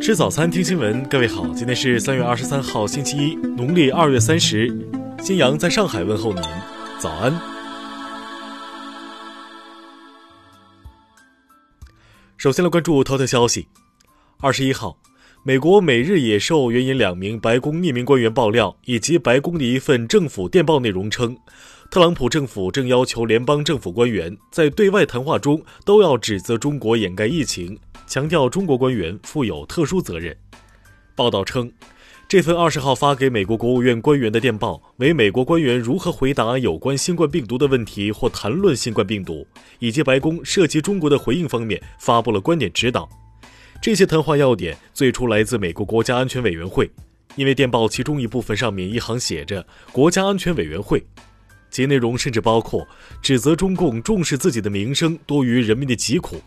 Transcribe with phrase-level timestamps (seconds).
[0.00, 1.06] 吃早餐，听新闻。
[1.10, 4.66] 各位好，今天是三月二十三号，星期一，农历二月三十。
[5.22, 6.42] 新阳在上海问候您，
[6.98, 7.38] 早安。
[12.38, 13.68] 首先来关注头条消息。
[14.38, 14.96] 二十一号，
[15.44, 21.36] 美国《每日野兽》援引两名白宫匿名官员爆料，以及白宫的一份政府电报内容称，
[21.90, 27.76] 特朗普政府正要求联邦政府官员在对外谈话中都要指责中国掩盖疫情。
[28.06, 30.36] 强调中国官员负有特殊责任。
[31.16, 31.68] 报道称，
[32.28, 39.44] 这份二十号发给美国国务院官员的电报为美国官员如何回答有关新冠病毒的问题或谈论新冠病毒，
[39.80, 43.08] 以及白宫涉及中国的回应方面发布了观点指导。
[43.82, 46.88] 这些谈话要点最初来自美国国家安全委员会，
[47.34, 51.04] 因为电报其中一部分上面一行写着“国家安全委员会”，
[51.70, 52.86] 其内容甚至包括
[53.22, 56.42] 指责中共重视自己的名声多于人民的疾苦。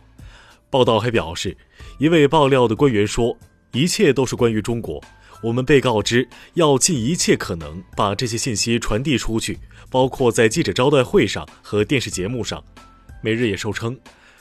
[0.69, 1.55] 报道还表示，
[1.99, 3.37] 一位爆料的官员说
[3.73, 5.01] ：“一切都是关于中国。
[5.41, 12.63] 我们被告知要尽一切可能把这些信息传递出去，包括在记者招待会上和电视节目上。”
[13.21, 13.97] 每日也收称，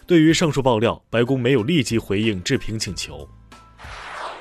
[0.06, 3.28] 对于上述爆料，白宫没有立即回应置评请求。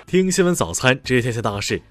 [0.07, 1.81] 听新闻早餐，知天下大事。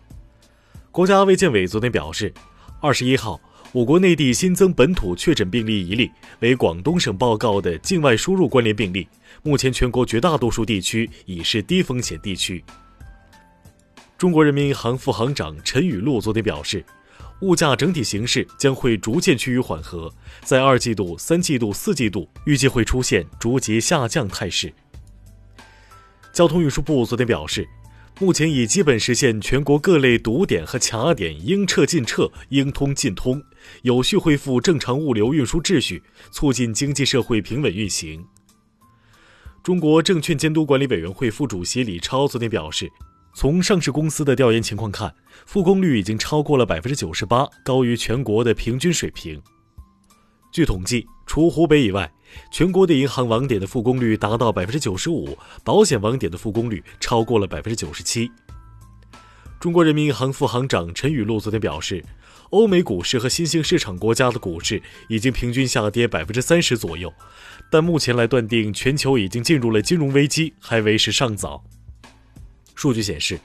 [0.91, 2.33] 国家卫健委昨天表示，
[2.81, 3.41] 二十一号。
[3.73, 9.07] 我国内地新增本土确诊病例一例，为广东省报告的境外输入关联病例。
[9.45, 12.65] 目前，全国绝大多数地区已是低风险地区。
[14.19, 16.85] 中国人民银行副行长陈雨露昨天表示，
[17.43, 20.13] 物价整体形势将会逐渐趋于缓和，
[20.43, 24.73] 在二季度、三季度、四季度预计会出现逐级下降态势。
[26.33, 27.69] 交通运输部昨天表示。
[28.19, 33.43] 目前已基本实现全国各类堵点和卡点应撤尽撤、应通尽通，
[33.83, 38.23] 有序恢复正常物流运输秩序，促进经济社会平稳运行。
[39.63, 42.91] 中国证券监督管理委员会副主席李超昨天表示，
[43.35, 45.15] 从上市公司的调研情况看，
[45.47, 49.41] 复工率已经超过了百分之九十八，高于全国的平均水平。
[50.53, 52.11] 据统计，除湖北以外，
[52.51, 58.31] 全国的银行网点的复工率达到百分之九十五，保险网点的复工率超过了百分之九十七。
[59.61, 62.05] 中国人民银行副行长陈雨露昨天表示，
[62.51, 67.13] 欧美股市和新兴市场国家的股市已经平均下跌百分之三十左右，
[67.71, 71.63] 但目前来断定全球已经进入了金融危机还为时尚早。
[72.75, 73.39] 数据显示，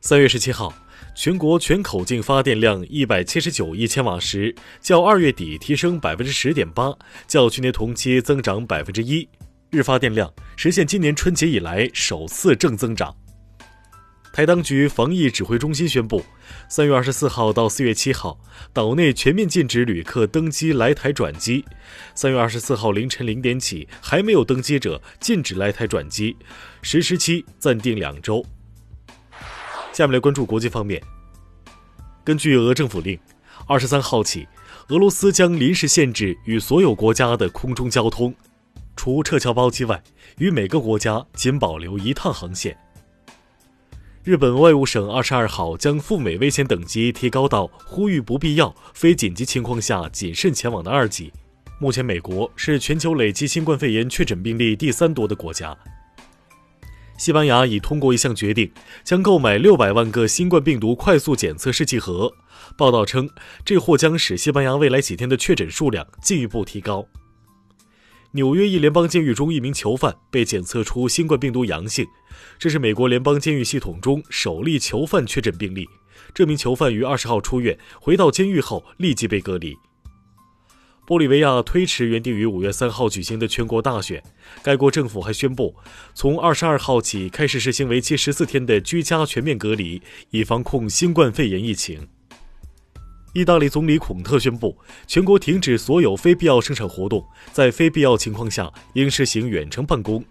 [0.00, 0.74] 三月十七号。
[1.14, 9.28] 全国全口径发电量一百七十九亿千瓦时，较二月底提升百分之十点八，较去年同期增长百分之一，
[9.70, 13.14] 日发电量实现今年春节以来首次正增长。
[14.32, 16.24] 台当局防疫指挥中心宣布，
[16.68, 18.38] 三月二十四号到四月七号，
[18.72, 21.64] 岛内全面禁止旅客登机来台转机。
[22.14, 26.36] 三月二十四号凌晨零点起，还没有登机者禁止来台转机，
[26.82, 28.44] 实施期暂定两周。
[29.98, 31.02] 下面来关注国际方面。
[32.22, 33.18] 根据俄政府令，
[33.66, 34.46] 二十三号起，
[34.90, 38.32] 俄罗斯将临时限制与所有国家的空中交通，
[38.94, 40.00] 除撤侨包机外，
[40.36, 42.78] 与每个国家仅保留一趟航线。
[44.22, 51.32] 日本外务省二十二号将赴美危险等级提高到呼吁不必要、非紧急情况下谨慎前往的二级。
[51.80, 55.76] 目前，美国是全球累计新冠肺炎确诊病例第三多的国家。
[57.18, 58.70] 西班牙已通过一项决定，
[59.02, 62.32] 将购买六百万个新冠病毒快速检测试剂盒。
[62.76, 63.28] 报道称，
[63.64, 67.06] 这或将使西班牙未来几天的确诊数量进一步提高。
[68.32, 72.06] 纽约一联邦监狱中，一名囚犯被检测出新冠病毒阳性，
[72.58, 75.88] 这是美国联邦监狱系统中首例囚犯确诊病例。
[76.32, 79.74] 这名囚犯于二十号出院，回到监狱后立即被隔离。
[81.08, 84.22] 玻利维亚推迟原定于五月三号举行的全国大选。
[84.62, 85.74] 该国政府还宣布，
[86.12, 92.06] 从二十二号起开始实行为期十四天的居家全面隔离，以防控新冠肺炎疫情。
[93.32, 94.76] 意大利总理孔特宣布，
[95.06, 100.22] 全国停止所有非必要生产活动，在非必要情况下应实行远程办公。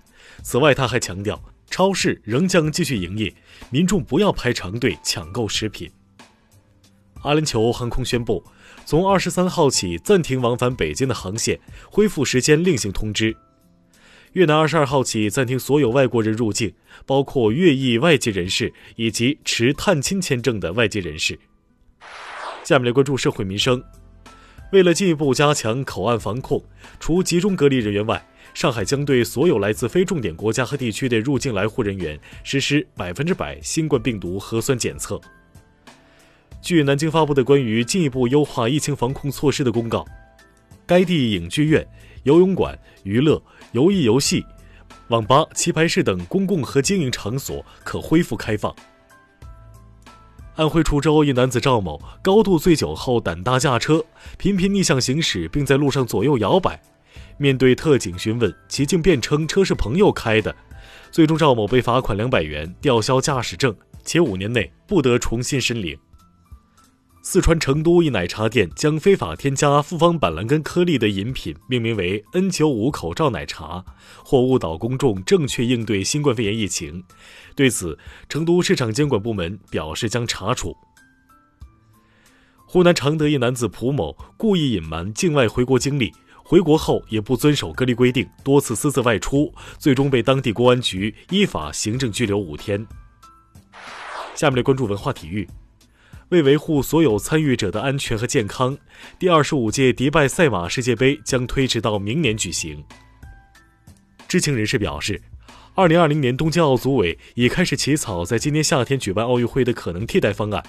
[0.43, 3.33] 此外，他还强调，超市仍将继续营业，
[3.71, 5.89] 民众不要排长队抢购食品。
[7.27, 8.43] 阿联酋航空宣布。
[8.85, 11.59] 从二十三号起暂停往返北京的航线，
[11.91, 13.35] 恢复时间另行通知。
[14.33, 16.73] 越南二十二号起暂停所有外国人入境，
[17.05, 21.37] 包括越裔外籍人士以及持探亲签证的外籍人士。
[22.63, 23.83] 下面来关注社会民生。
[24.73, 26.63] 为了进一步加强口岸防控，
[26.99, 35.19] 除集中隔离人员外，上海将对所有来自非重点国家和地区的入境来沪人员实施百分之百新冠病毒核酸检测。
[36.67, 40.05] 据南京发布的关于进一步优化疫情防控措施的公告，
[40.85, 41.87] 该地影剧院、
[42.23, 43.41] 游泳馆、娱乐、
[43.71, 44.45] 游艺游戏、
[45.07, 48.75] 网吧、棋牌室等公共和经营场所可恢复开放。
[50.57, 54.03] 安徽滁州一男子赵某高度醉酒后胆大驾车，
[54.37, 56.77] 频频逆向行驶，并在路上左右摇摆。
[57.37, 60.53] 面对特警询问，其竟辩称车是朋友开的。
[61.11, 63.73] 最终，赵某被罚款两百元，吊销驾驶证，
[64.03, 65.97] 且五年内不得重新申领。
[67.29, 73.83] 四川成都一奶茶店将非法添加复方板蓝根颗粒的饮品命名为 “N95 口罩奶茶”，
[74.23, 77.03] 或误导公众正确应对新冠肺炎疫情。
[77.53, 80.73] 对此，成都市场监管部门表示将查处。
[82.65, 86.13] 湖南常德一男子蒲某故意隐瞒境外回国经历，
[86.45, 92.87] 回国后也不遵守隔离规定，多次私自外出，最终被当地公安局依法行政拘留五天。
[94.33, 95.45] 下面来关注文化体育。
[96.29, 98.77] 为维护所有参与者的安全和健康，
[99.17, 102.83] 第二十五届迪拜赛马世界杯将推迟到明年举行。
[104.27, 105.21] 知情人士表示，
[105.73, 110.61] 二零二零年东京奥组委已开始起草在今年夏天举办奥运会的可能替代方案。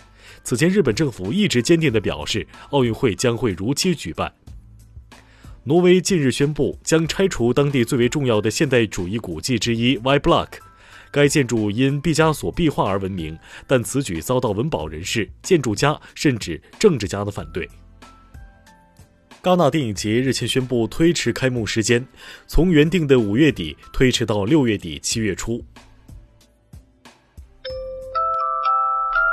[0.44, 4.32] 此前，日本政府一直坚定地表示，奥运会将会如期举办。
[5.64, 10.46] 挪威近日宣布将拆除当地最为重要的现代主义古迹之一 Y Block。
[11.10, 17.68] 该建筑因毕加索壁画而闻名，但此举遭到文保人士、建筑家甚至政治家的反对。
[19.42, 22.06] 戛纳电影节日前宣布推迟开幕时间，
[22.46, 25.64] 从原定的五月底推迟到六月底七月初。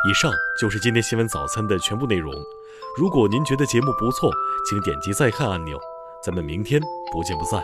[0.07, 0.31] 以上
[0.61, 2.31] 就是今天新闻早餐的全部内容。
[2.97, 4.31] 如果您觉得节目不错，
[4.69, 5.77] 请点击再看按钮。
[6.23, 6.79] 咱们明天
[7.11, 7.61] 不见不散。